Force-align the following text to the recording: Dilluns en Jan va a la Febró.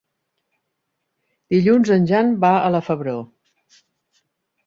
Dilluns 1.55 1.91
en 1.97 2.09
Jan 2.11 2.33
va 2.45 2.51
a 2.61 2.71
la 2.77 2.81
Febró. 2.87 3.15